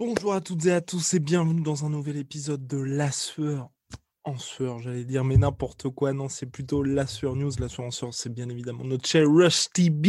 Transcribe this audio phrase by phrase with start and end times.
[0.00, 3.70] Bonjour à toutes et à tous et bienvenue dans un nouvel épisode de La Sueur
[4.24, 7.50] en sueur, j'allais dire, mais n'importe quoi, non, c'est plutôt La Sueur News.
[7.58, 10.06] La Sueur en sueur, c'est bien évidemment notre cher Rusty B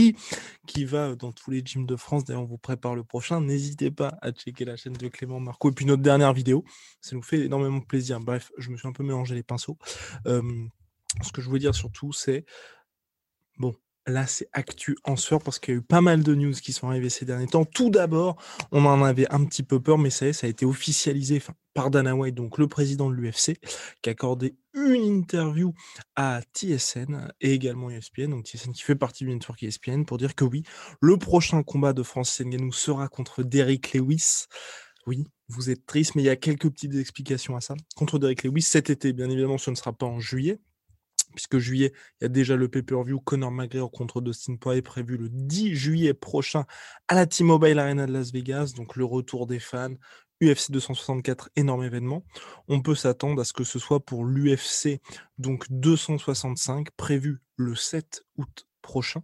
[0.68, 2.26] qui va dans tous les gyms de France.
[2.26, 3.40] D'ailleurs, on vous prépare le prochain.
[3.40, 6.66] N'hésitez pas à checker la chaîne de Clément Marco et puis notre dernière vidéo.
[7.00, 8.20] Ça nous fait énormément plaisir.
[8.20, 9.78] Bref, je me suis un peu mélangé les pinceaux.
[10.28, 10.42] Euh,
[11.22, 12.46] ce que je voulais dire surtout, c'est
[13.58, 13.74] bon,
[14.10, 16.74] Là, c'est actu en sueur parce qu'il y a eu pas mal de news qui
[16.74, 17.64] sont arrivées ces derniers temps.
[17.64, 21.42] Tout d'abord, on en avait un petit peu peur, mais ça a été officialisé
[21.74, 23.60] par Dana White, donc le président de l'UFC,
[24.02, 25.74] qui a accordé une interview
[26.16, 30.34] à TSN et également ESPN, donc TSN qui fait partie du network ESPN, pour dire
[30.34, 30.64] que oui,
[31.02, 34.46] le prochain combat de Francis Ngannou sera contre Derrick Lewis.
[35.06, 37.76] Oui, vous êtes triste, mais il y a quelques petites explications à ça.
[37.96, 40.60] Contre Derrick Lewis cet été, bien évidemment, ce ne sera pas en juillet,
[41.36, 45.30] puisque juillet, il y a déjà le pay-per-view Conor McGregor contre Dustin Poirier prévu le
[45.30, 46.66] 10 juillet prochain
[47.08, 49.94] à la T-Mobile Arena de Las Vegas, donc le retour des fans,
[50.42, 52.24] UFC 264, énorme événement.
[52.68, 55.02] On peut s'attendre à ce que ce soit pour l'UFC
[55.38, 59.24] donc 265 prévu le 7 août prochain.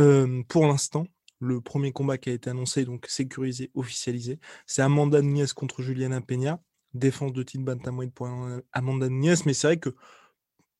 [0.00, 1.06] Euh, pour l'instant,
[1.40, 6.20] le premier combat qui a été annoncé, donc sécurisé, officialisé, c'est Amanda Nunes contre Juliana
[6.20, 6.60] Peña.
[6.92, 8.28] Défense de titre bantamweight pour
[8.72, 9.94] Amanda Nunes, mais c'est vrai que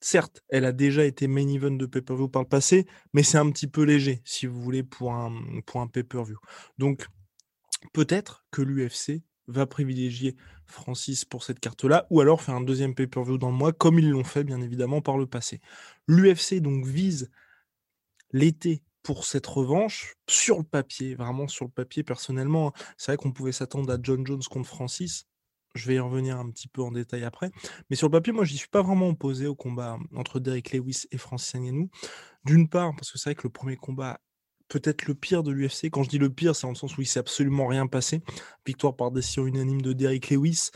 [0.01, 3.51] certes, elle a déjà été main event de pay-per-view par le passé, mais c'est un
[3.51, 5.33] petit peu léger, si vous voulez, pour un,
[5.67, 6.39] pour un pay-per-view.
[6.79, 7.07] Donc,
[7.93, 13.39] peut-être que l'UFC va privilégier Francis pour cette carte-là, ou alors faire un deuxième pay-per-view
[13.39, 15.61] dans le mois, comme ils l'ont fait, bien évidemment, par le passé.
[16.09, 17.31] L'UFC, donc, vise
[18.33, 22.85] l'été pour cette revanche, sur le papier, vraiment sur le papier, personnellement, hein.
[22.97, 25.27] c'est vrai qu'on pouvait s'attendre à John Jones contre Francis,
[25.75, 27.51] je vais y revenir un petit peu en détail après.
[27.89, 30.73] Mais sur le papier, moi, je n'y suis pas vraiment opposé au combat entre Derek
[30.73, 31.91] Lewis et Francis Ngannou.
[32.45, 34.21] D'une part, parce que c'est vrai que le premier combat,
[34.69, 35.91] peut-être le pire de l'UFC.
[35.91, 38.23] Quand je dis le pire, c'est en le sens où il s'est absolument rien passé.
[38.67, 40.71] Victoire par décision unanime de Derek Lewis.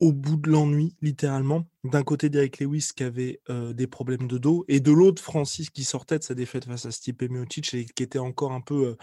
[0.00, 1.64] Au bout de l'ennui, littéralement.
[1.82, 5.70] D'un côté, Derek Lewis qui avait euh, des problèmes de dos, et de l'autre, Francis
[5.70, 8.88] qui sortait de sa défaite face à Stipe Miocic et qui était encore un peu,
[8.88, 8.96] euh,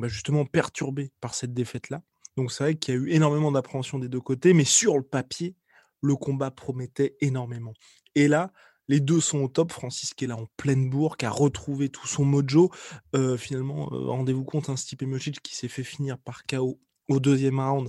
[0.00, 2.02] bah, justement, perturbé par cette défaite-là.
[2.36, 5.02] Donc c'est vrai qu'il y a eu énormément d'appréhension des deux côtés, mais sur le
[5.02, 5.54] papier,
[6.00, 7.74] le combat promettait énormément.
[8.14, 8.52] Et là,
[8.88, 9.72] les deux sont au top.
[9.72, 12.70] Francis qui est là en pleine bourre, qui a retrouvé tout son mojo.
[13.14, 17.20] Euh, finalement, euh, rendez-vous compte, un Stipe Miocic qui s'est fait finir par KO au
[17.20, 17.88] deuxième round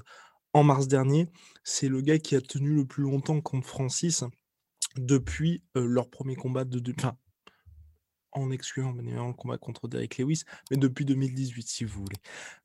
[0.54, 1.28] en mars dernier.
[1.64, 4.24] C'est le gars qui a tenu le plus longtemps contre Francis
[4.96, 6.82] depuis euh, leur premier combat de...
[6.98, 7.18] Enfin,
[8.36, 12.18] en excluant bien le combat contre Derek Lewis, mais depuis 2018, si vous voulez.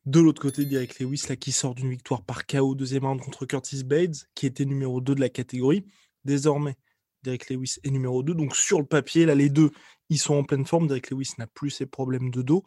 [0.05, 3.45] De l'autre côté, Derek Lewis, là, qui sort d'une victoire par KO deuxième round contre
[3.45, 5.85] Curtis Bates, qui était numéro 2 de la catégorie.
[6.25, 6.75] Désormais,
[7.23, 8.33] Derek Lewis est numéro 2.
[8.33, 9.71] Donc, sur le papier, là, les deux,
[10.09, 10.87] ils sont en pleine forme.
[10.87, 12.63] Derek Lewis n'a plus ses problèmes de dos.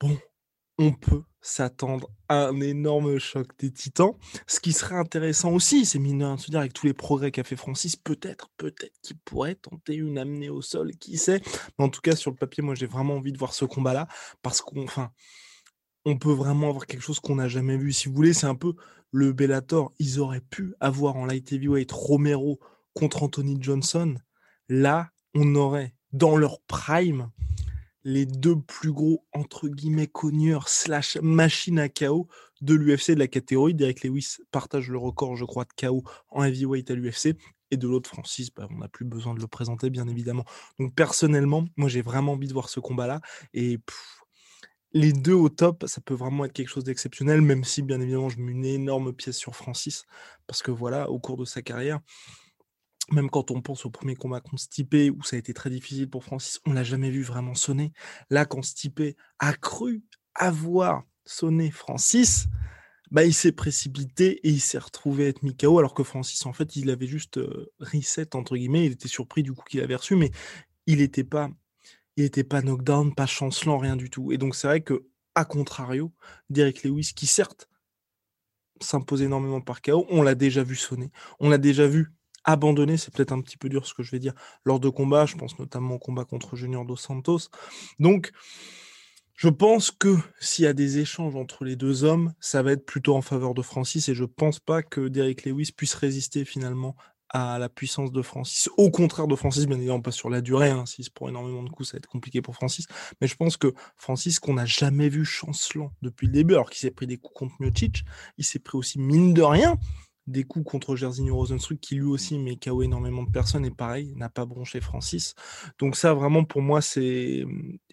[0.00, 0.16] Bon,
[0.78, 4.14] on peut s'attendre à un énorme choc des titans.
[4.46, 7.44] Ce qui serait intéressant aussi, c'est mine de se dire avec tous les progrès qu'a
[7.44, 11.40] fait Francis, peut-être, peut-être qu'il pourrait tenter une amenée au sol, qui sait.
[11.78, 14.08] Mais en tout cas, sur le papier, moi j'ai vraiment envie de voir ce combat-là,
[14.42, 14.86] parce qu'on
[16.04, 17.92] on peut vraiment avoir quelque chose qu'on n'a jamais vu.
[17.92, 18.74] Si vous voulez, c'est un peu
[19.12, 19.92] le Bellator.
[19.98, 22.60] Ils auraient pu avoir en light heavyweight Romero
[22.92, 24.16] contre Anthony Johnson.
[24.68, 27.30] Là, on aurait dans leur prime
[28.06, 32.28] les deux plus gros, entre guillemets, cogneurs slash machine à KO
[32.60, 33.74] de l'UFC de la catégorie.
[33.74, 37.36] Derek Lewis partage le record, je crois, de KO en heavyweight à l'UFC.
[37.72, 40.44] Et de l'autre, Francis, bah, on n'a plus besoin de le présenter, bien évidemment.
[40.78, 43.20] Donc, personnellement, moi, j'ai vraiment envie de voir ce combat-là.
[43.54, 43.80] Et
[44.92, 48.28] les deux au top, ça peut vraiment être quelque chose d'exceptionnel, même si, bien évidemment,
[48.28, 50.04] je mets une énorme pièce sur Francis.
[50.46, 51.98] Parce que voilà, au cours de sa carrière,
[53.10, 56.10] même quand on pense au premier combat contre Stipe, où ça a été très difficile
[56.10, 57.92] pour Francis, on l'a jamais vu vraiment sonner.
[58.30, 60.02] Là, quand Stipe a cru
[60.34, 62.48] avoir sonné Francis,
[63.10, 66.74] bah, il s'est précipité et il s'est retrouvé être Mikao, alors que Francis, en fait,
[66.76, 68.86] il avait juste euh, reset, entre guillemets.
[68.86, 70.32] Il était surpris du coup qu'il avait reçu, mais
[70.86, 71.48] il n'était pas,
[72.16, 74.32] il était pas knockdown, pas chancelant, rien du tout.
[74.32, 75.06] Et donc, c'est vrai que,
[75.36, 76.12] à contrario,
[76.50, 77.68] Derek Lewis, qui certes
[78.80, 80.06] s'imposer énormément par KO.
[80.10, 81.10] On l'a déjà vu sonner.
[81.40, 82.12] On l'a déjà vu
[82.46, 82.96] abandonner.
[82.96, 84.32] C'est peut-être un petit peu dur ce que je vais dire
[84.64, 85.26] lors de combats.
[85.26, 87.50] Je pense notamment au combat contre Junior Dos Santos.
[87.98, 88.32] Donc,
[89.34, 92.86] je pense que s'il y a des échanges entre les deux hommes, ça va être
[92.86, 96.96] plutôt en faveur de Francis et je pense pas que Derek Lewis puisse résister finalement
[97.28, 98.70] à la puissance de Francis.
[98.76, 100.70] Au contraire de Francis, bien évidemment, pas sur la durée.
[100.70, 102.86] Hein, si c'est pour énormément de coups, ça va être compliqué pour Francis.
[103.20, 106.80] Mais je pense que Francis, qu'on n'a jamais vu chancelant depuis le début, alors qu'il
[106.80, 108.04] s'est pris des coups contre Miocic,
[108.38, 109.76] il s'est pris aussi, mine de rien,
[110.26, 114.12] des coups contre Jairzinho Rosenstruck, qui lui aussi met KO énormément de personnes, et pareil,
[114.16, 115.34] n'a pas bronché Francis.
[115.78, 117.44] Donc ça, vraiment, pour moi, c'est...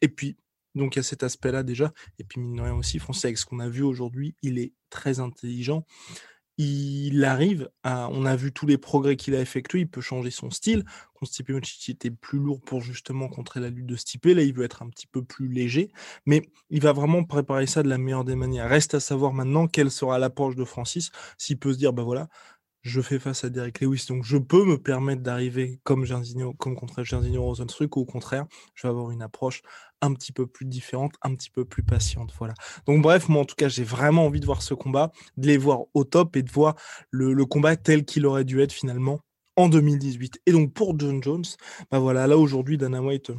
[0.01, 0.37] Et puis,
[0.75, 1.93] donc il y a cet aspect-là déjà.
[2.19, 4.73] Et puis, mine de rien aussi, Francis, avec ce qu'on a vu aujourd'hui, il est
[4.89, 5.85] très intelligent
[6.57, 10.49] il arrive on a vu tous les progrès qu'il a effectués, il peut changer son
[10.49, 10.85] style.
[11.15, 14.53] Quand Stipe Miocic était plus lourd pour justement contrer la lutte de Stipe, là il
[14.53, 15.91] veut être un petit peu plus léger,
[16.25, 18.69] mais il va vraiment préparer ça de la meilleure des manières.
[18.69, 22.29] Reste à savoir maintenant quelle sera l'approche de Francis, s'il peut se dire bah voilà,
[22.83, 26.05] je fais face à Derek Lewis, donc je peux me permettre d'arriver comme
[26.57, 27.01] comme contre
[27.37, 28.45] Rosenstruck, ou au contraire,
[28.75, 29.61] je vais avoir une approche
[30.01, 32.33] un petit peu plus différente, un petit peu plus patiente.
[32.37, 32.53] Voilà.
[32.85, 35.57] Donc bref, moi en tout cas, j'ai vraiment envie de voir ce combat, de les
[35.57, 36.75] voir au top et de voir
[37.09, 39.21] le, combat tel qu'il aurait dû être finalement
[39.55, 40.41] en 2018.
[40.45, 41.45] Et donc pour John Jones,
[41.89, 43.31] bah voilà, là aujourd'hui, Dana White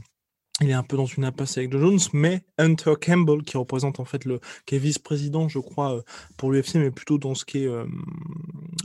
[0.60, 3.98] il est un peu dans une impasse avec John Jones, mais Hunter Campbell, qui représente
[3.98, 6.02] en fait le, qui est vice-président, je crois, euh,
[6.36, 7.86] pour l'UFC, mais plutôt dans ce qui est euh,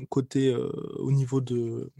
[0.10, 1.92] côté euh, au niveau de,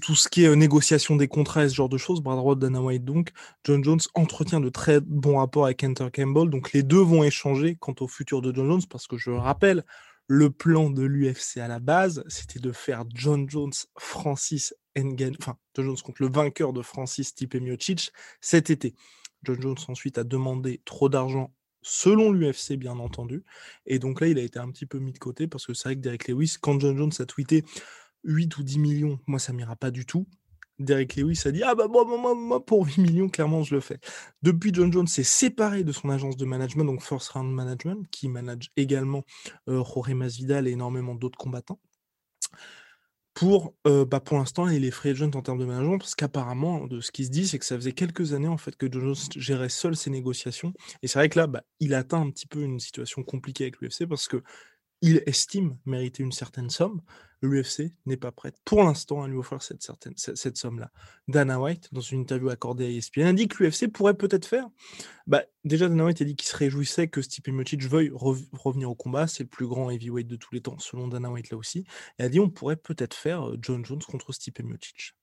[0.00, 2.60] tout ce qui est négociation des contrats et ce genre de choses, bras droit de
[2.60, 3.32] Dana White donc,
[3.64, 7.76] John Jones entretient de très bons rapports avec Hunter Campbell, donc les deux vont échanger
[7.78, 9.84] quant au futur de John Jones, parce que je rappelle,
[10.26, 14.72] le plan de l'UFC à la base, c'était de faire John Jones, Francis
[15.40, 18.94] Enfin John Jones contre le vainqueur de Francis Stipe Miocic cet été.
[19.42, 21.52] John Jones ensuite a demandé trop d'argent
[21.82, 23.42] selon l'UFC bien entendu,
[23.86, 25.88] et donc là il a été un petit peu mis de côté parce que c'est
[25.88, 27.64] vrai que Derek Lewis, quand John Jones a tweeté
[28.24, 30.26] 8 ou 10 millions, moi ça m'ira pas du tout.
[30.80, 34.00] Derek Lewis a dit Ah bah moi, pour 8 millions, clairement, je le fais.
[34.42, 38.28] Depuis, John Jones s'est séparé de son agence de management, donc First Round Management, qui
[38.28, 39.24] manage également
[39.68, 41.78] euh, Jorge Masvidal et énormément d'autres combattants.
[43.40, 47.00] Pour, bah pour l'instant, il est free agent en termes de management, parce qu'apparemment, de
[47.00, 49.70] ce qui se dit, c'est que ça faisait quelques années en fait que Jones gérait
[49.70, 50.74] seul ses négociations.
[51.02, 53.80] Et c'est vrai que là, bah, il atteint un petit peu une situation compliquée avec
[53.80, 54.42] l'UFC parce que
[55.02, 57.00] il estime mériter une certaine somme.
[57.42, 59.82] L'UFC n'est pas prête pour l'instant à lui offrir cette,
[60.16, 60.90] cette, somme-là.
[61.26, 64.68] Dana White, dans une interview accordée à ESPN, a dit que l'UFC pourrait peut-être faire.
[65.26, 68.94] Bah, déjà, Dana White a dit qu'il se réjouissait que Stipe Miocic veuille revenir au
[68.94, 69.26] combat.
[69.26, 71.86] C'est le plus grand heavyweight de tous les temps, selon Dana White là aussi.
[72.18, 75.14] Et a dit on pourrait peut-être faire euh, John Jones contre Stipe Miocic.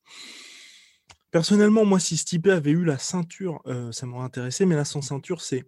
[1.30, 5.04] Personnellement, moi, si Stipe avait eu la ceinture, euh, ça m'aurait intéressé, mais là, sans
[5.04, 5.68] ceinture, c'est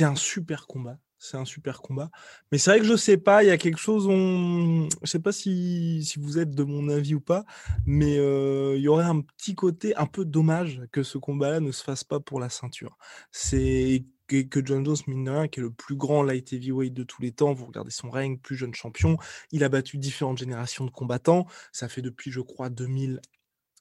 [0.00, 2.10] un super combat c'est un super combat.
[2.52, 4.88] Mais c'est vrai que je sais pas, il y a quelque chose, on...
[5.02, 7.44] je sais pas si, vous êtes de mon avis ou pas,
[7.86, 11.82] mais il y aurait un petit côté un peu dommage que ce combat-là ne se
[11.82, 12.98] fasse pas pour la ceinture.
[13.32, 17.04] C'est que, John Jones, mine de rien, qui est le plus grand light heavyweight de
[17.04, 19.16] tous les temps, vous regardez son règne, plus jeune champion,
[19.50, 23.20] il a battu différentes générations de combattants, ça fait depuis, je crois, 2000,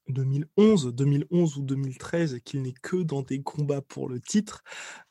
[0.09, 4.63] 2011, 2011 ou 2013 qu'il n'est que dans des combats pour le titre.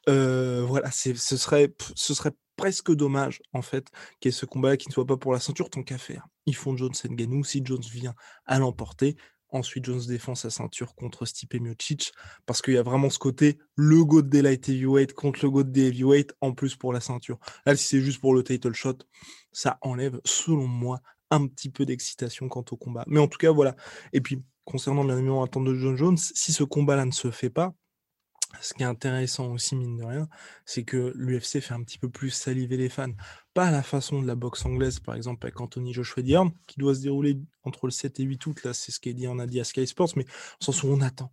[0.09, 3.89] Euh, voilà, ce serait, ce serait presque dommage en fait
[4.21, 6.27] qu'il y ait ce combat qui ne soit pas pour la ceinture tant qu'à faire.
[6.47, 8.15] Ils font Jones Nganou, si Jones vient
[8.47, 9.17] à l'emporter,
[9.53, 12.13] ensuite Jones défend sa ceinture contre Stipe Miocic
[12.47, 15.63] parce qu'il y a vraiment ce côté le go des light heavyweight contre le go
[15.63, 17.39] des heavyweight en plus pour la ceinture.
[17.67, 18.99] Là, si c'est juste pour le title shot,
[19.53, 23.05] ça enlève selon moi un petit peu d'excitation quant au combat.
[23.07, 23.75] Mais en tout cas, voilà.
[24.13, 27.51] Et puis, concernant bien évidemment l'attente de John Jones, si ce combat-là ne se fait
[27.51, 27.75] pas,
[28.61, 30.29] ce qui est intéressant aussi, mine de rien,
[30.67, 33.13] c'est que l'UFC fait un petit peu plus saliver les fans.
[33.55, 36.79] Pas à la façon de la boxe anglaise, par exemple, avec Anthony Joshua Diarm, qui
[36.79, 39.27] doit se dérouler entre le 7 et 8 août, là, c'est ce qui est dit,
[39.27, 40.25] on a dit à Sky Sports, mais
[40.61, 41.33] en sens où on attend,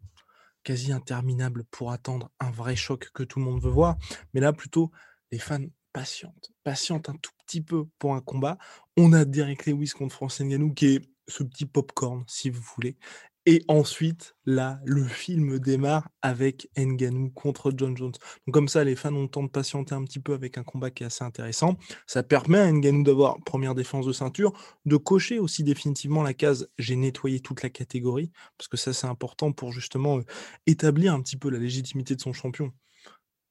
[0.63, 3.97] quasi interminable pour attendre un vrai choc que tout le monde veut voir.
[4.33, 4.91] Mais là, plutôt,
[5.31, 8.57] les fans patientent, patientent un tout petit peu pour un combat.
[8.97, 12.97] On a Derek Lewis contre Francis Ngannou, qui est ce petit popcorn, si vous voulez.
[13.45, 18.11] Et ensuite, là, le film démarre avec Nganou contre John Jones.
[18.45, 20.63] Donc comme ça, les fans ont le temps de patienter un petit peu avec un
[20.63, 21.77] combat qui est assez intéressant.
[22.05, 24.53] Ça permet à Nganou d'avoir première défense de ceinture,
[24.85, 29.07] de cocher aussi définitivement la case j'ai nettoyé toute la catégorie, parce que ça c'est
[29.07, 30.23] important pour justement euh,
[30.67, 32.71] établir un petit peu la légitimité de son champion.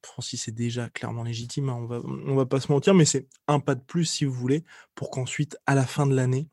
[0.05, 3.27] Francis est déjà clairement légitime, hein, on va, on va pas se mentir, mais c'est
[3.49, 6.49] un pas de plus si vous voulez, pour qu'ensuite, à la fin de l'année,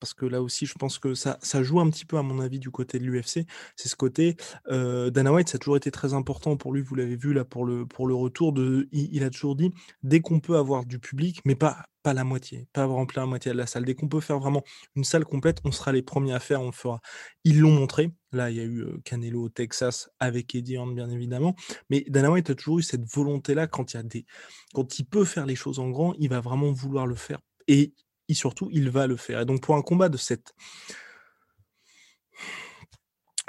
[0.00, 2.40] parce que là aussi, je pense que ça, ça joue un petit peu, à mon
[2.40, 3.46] avis, du côté de l'UFC.
[3.76, 4.36] C'est ce côté.
[4.70, 6.80] Euh, Dana White, ça a toujours été très important pour lui.
[6.82, 8.52] Vous l'avez vu là pour le, pour le retour.
[8.52, 9.70] De, il, a toujours dit
[10.02, 13.52] dès qu'on peut avoir du public, mais pas, pas la moitié, pas remplir la moitié
[13.52, 13.84] de la salle.
[13.84, 14.64] Dès qu'on peut faire vraiment
[14.96, 17.00] une salle complète, on sera les premiers à faire, on le fera.
[17.44, 18.10] Ils l'ont montré.
[18.32, 21.54] Là, il y a eu Canelo au Texas avec Eddie Horn, bien évidemment.
[21.90, 24.24] Mais Dana White a toujours eu cette volonté-là quand il y a des,
[24.72, 27.40] quand il peut faire les choses en grand, il va vraiment vouloir le faire.
[27.68, 27.92] Et,
[28.34, 29.40] surtout, il va le faire.
[29.40, 30.52] Et donc, pour un combat de cette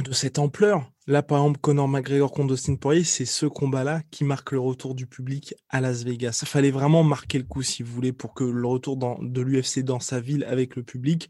[0.01, 0.91] de cette ampleur.
[1.07, 4.95] Là, par exemple, Conor McGregor contre Dustin Poirier, c'est ce combat-là qui marque le retour
[4.95, 6.39] du public à Las Vegas.
[6.41, 9.79] Il fallait vraiment marquer le coup, si vous voulez, pour que le retour de l'UFC
[9.79, 11.29] dans sa ville avec le public,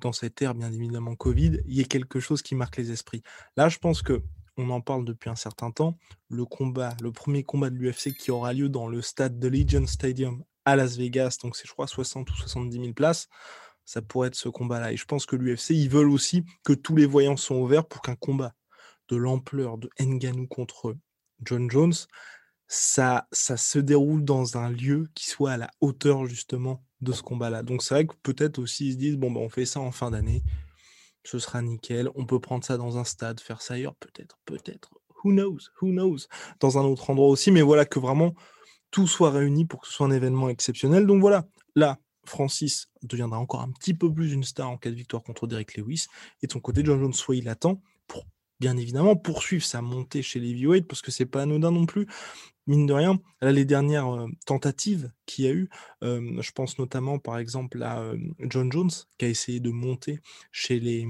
[0.00, 3.22] dans cette ère bien évidemment Covid, il y ait quelque chose qui marque les esprits.
[3.56, 4.22] Là, je pense que
[4.56, 5.96] on en parle depuis un certain temps.
[6.28, 9.86] Le combat, le premier combat de l'UFC qui aura lieu dans le stade de Legion
[9.86, 13.28] Stadium à Las Vegas, donc c'est je crois 60 ou 70 000 places
[13.84, 14.92] ça pourrait être ce combat-là.
[14.92, 18.02] Et je pense que l'UFC, ils veulent aussi que tous les voyants sont ouverts pour
[18.02, 18.54] qu'un combat
[19.08, 20.96] de l'ampleur de Nganou contre
[21.42, 21.94] John Jones,
[22.66, 27.22] ça, ça se déroule dans un lieu qui soit à la hauteur justement de ce
[27.22, 27.62] combat-là.
[27.62, 29.92] Donc c'est vrai que peut-être aussi ils se disent, bon, ben, on fait ça en
[29.92, 30.42] fin d'année,
[31.22, 34.90] ce sera nickel, on peut prendre ça dans un stade, faire ça ailleurs, peut-être, peut-être,
[35.22, 36.26] who knows, who knows,
[36.60, 38.34] dans un autre endroit aussi, mais voilà que vraiment
[38.94, 41.04] tout soit réuni pour que ce soit un événement exceptionnel.
[41.04, 44.94] Donc voilà, là, Francis deviendra encore un petit peu plus une star en cas de
[44.94, 46.06] victoire contre Derek Lewis.
[46.42, 48.24] Et de son côté, John Jones, soit il attend pour
[48.60, 52.06] bien évidemment poursuivre sa montée chez les heavyweight parce que c'est pas anodin non plus.
[52.68, 55.68] Mine de rien, là, les dernières euh, tentatives qu'il y a eu,
[56.04, 58.16] euh, je pense notamment par exemple à euh,
[58.48, 60.20] John Jones qui a essayé de monter
[60.52, 61.04] chez les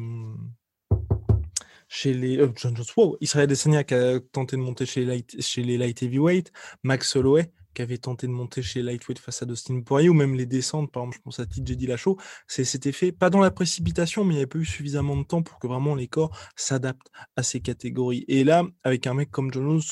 [1.86, 5.42] chez les John Jones, wow, Israël Adesanya qui a tenté de monter chez les light,
[5.42, 6.50] chez les light heavyweight,
[6.82, 10.35] Max Holloway qui avait tenté de monter chez Lightweight face à Dustin Poirier, ou même
[10.35, 12.16] les descentes, par exemple, je pense à TJ Lachaud,
[12.47, 15.43] c'était fait pas dans la précipitation, mais il n'y avait pas eu suffisamment de temps
[15.43, 18.25] pour que vraiment les corps s'adaptent à ces catégories.
[18.28, 19.83] Et là, avec un mec comme John Jones,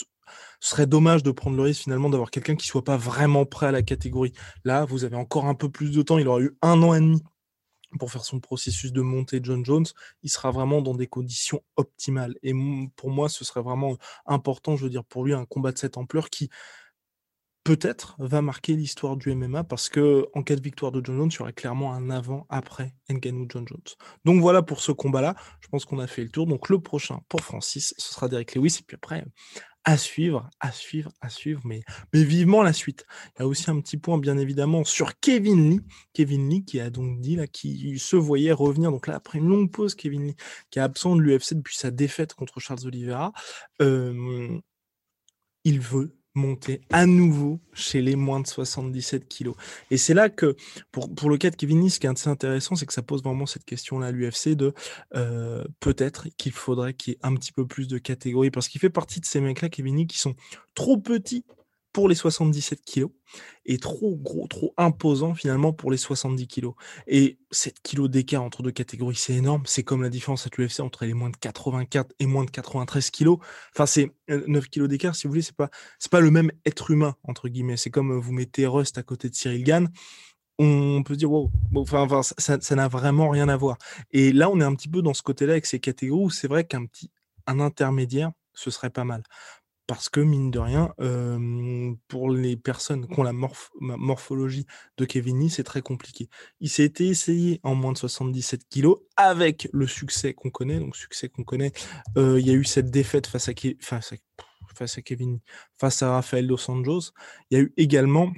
[0.61, 3.67] ce serait dommage de prendre le risque finalement d'avoir quelqu'un qui soit pas vraiment prêt
[3.67, 4.33] à la catégorie.
[4.65, 6.19] Là, vous avez encore un peu plus de temps.
[6.19, 7.23] Il aura eu un an et demi
[7.99, 9.87] pour faire son processus de montée John Jones,
[10.23, 12.37] il sera vraiment dans des conditions optimales.
[12.43, 12.53] Et
[12.97, 13.97] pour moi, ce serait vraiment
[14.27, 16.49] important, je veux dire, pour lui, un combat de cette ampleur qui,
[17.64, 21.31] peut-être va marquer l'histoire du MMA parce que en cas de victoire de John Jones,
[21.33, 23.81] il y aurait clairement un avant-après Ngannou John Jones.
[24.25, 25.35] Donc voilà pour ce combat-là.
[25.61, 26.47] Je pense qu'on a fait le tour.
[26.47, 28.78] Donc le prochain pour Francis, ce sera Derek Lewis.
[28.81, 29.25] Et puis après,
[29.85, 33.04] à suivre, à suivre, à suivre, mais, vivement la suite.
[33.37, 35.81] Il y a aussi un petit point, bien évidemment, sur Kevin Lee.
[36.12, 38.92] Kevin Lee qui a donc dit, là, qui se voyait revenir.
[38.92, 40.37] Donc là, après une longue pause, Kevin Lee,
[40.71, 43.33] qui est absent de l'UFC depuis sa défaite contre Charles Oliveira,
[43.81, 44.61] euh,
[45.64, 49.55] il veut monter à nouveau chez les moins de 77 kilos.
[49.91, 50.57] Et c'est là que,
[50.91, 53.47] pour, le cas de Kevin ce qui est assez intéressant, c'est que ça pose vraiment
[53.47, 54.73] cette question-là à l'UFC de
[55.15, 58.81] euh, peut-être qu'il faudrait qu'il y ait un petit peu plus de catégories, parce qu'il
[58.81, 60.35] fait partie de ces mecs-là, Kevin qui sont
[60.75, 61.45] trop petits
[61.92, 63.11] pour les 77 kilos
[63.64, 66.75] et trop gros, trop imposant finalement pour les 70 kilos.
[67.06, 69.62] Et 7 kilos d'écart entre deux catégories, c'est énorme.
[69.66, 73.11] C'est comme la différence à l'UFC entre les moins de 84 et moins de 93
[73.11, 73.38] kilos.
[73.75, 76.50] Enfin, c'est 9 euh, kilos d'écart, si vous voulez, c'est pas, c'est pas le même
[76.64, 77.76] être humain, entre guillemets.
[77.76, 79.88] C'est comme euh, vous mettez Rust à côté de Cyril Gann.
[80.58, 83.78] On peut dire, wow, enfin ça n'a vraiment rien à voir.
[84.12, 86.46] Et là, on est un petit peu dans ce côté-là avec ces catégories où c'est
[86.46, 87.11] vrai qu'un petit,
[87.46, 89.22] un intermédiaire, ce serait pas mal
[89.87, 90.95] parce que mine de rien,
[92.09, 96.29] pour les personnes qui ont la morphologie de Kevin c'est très compliqué.
[96.61, 100.79] Il s'est été essayé en moins de 77 kilos avec le succès qu'on connaît.
[100.79, 101.73] Donc succès qu'on connaît,
[102.17, 104.01] il y a eu cette défaite face à, à,
[104.75, 105.41] face à Kevin,
[105.79, 107.12] face à Rafael dos Anjos.
[107.51, 108.33] Il y a eu également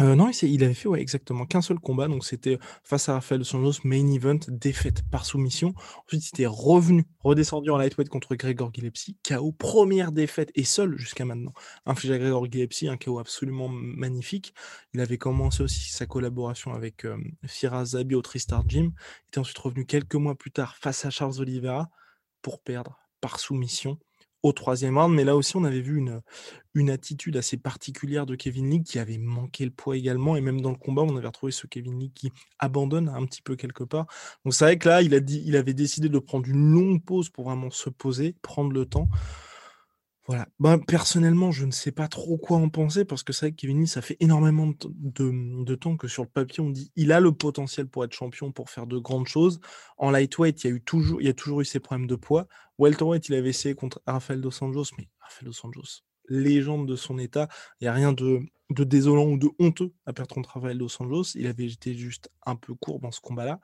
[0.00, 3.56] euh, non, il, avait fait exactement qu'un seul combat, donc c'était face à Rafael Dos
[3.56, 5.74] Anjos, main event, défaite par soumission.
[6.06, 10.96] Ensuite, il était revenu, redescendu en lightweight contre Gregor Gillespie, KO, première défaite et seul
[10.98, 11.52] jusqu'à maintenant.
[11.84, 14.54] Infligé à Gregor Gillespie, un KO absolument magnifique.
[14.94, 17.16] Il avait commencé aussi sa collaboration avec euh,
[17.84, 18.92] Zabi au Tristar Gym.
[18.92, 21.90] Il était ensuite revenu quelques mois plus tard face à Charles Oliveira
[22.40, 23.98] pour perdre par soumission
[24.42, 25.14] au troisième round.
[25.14, 26.20] Mais là aussi, on avait vu une,
[26.74, 30.36] une attitude assez particulière de Kevin Lee qui avait manqué le poids également.
[30.36, 33.42] Et même dans le combat, on avait retrouvé ce Kevin Lee qui abandonne un petit
[33.42, 34.06] peu quelque part.
[34.44, 37.04] Donc c'est vrai que là, il, a dit, il avait décidé de prendre une longue
[37.04, 39.08] pause pour vraiment se poser, prendre le temps.
[40.28, 40.46] Voilà.
[40.60, 43.56] Ben, personnellement, je ne sais pas trop quoi en penser parce que c'est vrai que
[43.56, 47.12] Kevin Lee, ça fait énormément de, de, temps que sur le papier, on dit il
[47.12, 49.58] a le potentiel pour être champion, pour faire de grandes choses.
[49.96, 52.46] En lightweight, il y a, toujours, il y a toujours eu ses problèmes de poids.
[52.78, 57.18] Welterweight, il avait essayé contre Rafael Dos Anjos, mais Rafael Dos Anjos, légende de son
[57.18, 57.48] état,
[57.80, 60.94] il n'y a rien de, de, désolant ou de honteux à perdre contre Rafael Dos
[61.00, 61.36] Anjos.
[61.36, 63.60] Il avait été juste un peu court dans ce combat-là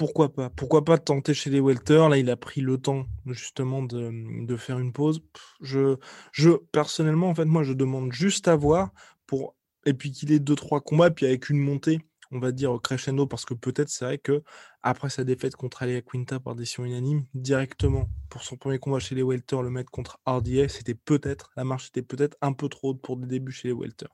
[0.00, 3.82] pourquoi pas Pourquoi pas tenter chez les welter Là, il a pris le temps justement
[3.82, 5.22] de, faire une pause.
[5.60, 5.98] Je,
[6.32, 8.92] je, personnellement, en fait, moi, je demande juste à voir
[9.26, 12.78] pour et puis qu'il ait deux trois combats, puis avec une montée, on va dire
[12.82, 14.42] crescendo, parce que peut-être c'est vrai que
[14.80, 19.14] après sa défaite contre Alia Quinta par décision unanime, directement pour son premier combat chez
[19.14, 22.92] les welter, le mettre contre RDA, c'était peut-être la marche était peut-être un peu trop
[22.92, 24.08] haute pour des débuts chez les welter.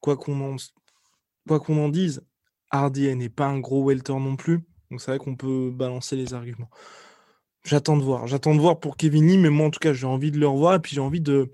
[0.00, 0.56] Quoi qu'on en,
[1.46, 2.22] quoi en dise,
[2.70, 4.60] RDA n'est pas un gros welter non plus,
[4.96, 6.70] donc c'est vrai qu'on peut balancer les arguments.
[7.64, 10.06] J'attends de voir, j'attends de voir pour Kevin Lee, mais moi en tout cas j'ai
[10.06, 11.52] envie de le revoir et puis j'ai envie de,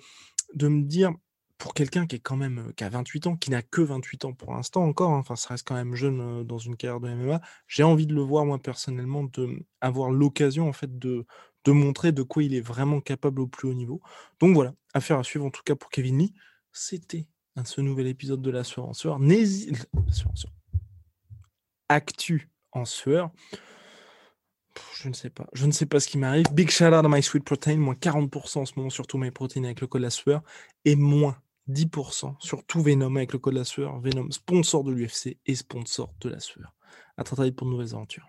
[0.55, 1.11] de me dire
[1.59, 4.33] pour quelqu'un qui est quand même qui a 28 ans, qui n'a que 28 ans
[4.33, 7.09] pour l'instant encore, hein, enfin ça reste quand même jeune euh, dans une carrière de
[7.09, 11.27] MMA, j'ai envie de le voir moi personnellement, de avoir l'occasion en fait de,
[11.65, 14.01] de montrer de quoi il est vraiment capable au plus haut niveau.
[14.39, 16.35] Donc voilà, affaire à suivre en tout cas pour Kevin Lee.
[16.71, 17.27] C'était
[17.65, 19.19] ce nouvel épisode de la sueur en sueur.
[19.19, 19.89] N'hésite
[21.89, 23.31] Actu en sueur.
[24.95, 25.47] Je ne sais pas.
[25.53, 26.47] Je ne sais pas ce qui m'arrive.
[26.53, 29.31] Big shout out à My Sweet Protein, moins 40% en ce moment sur tous mes
[29.31, 30.43] protéines avec le code la sueur
[30.85, 31.37] et moins
[31.69, 34.01] 10% sur tout Venom avec le code la sueur.
[34.01, 36.75] Venom, sponsor de l'UFC et sponsor de la sueur.
[37.17, 38.29] À très vite pour de nouvelles aventures.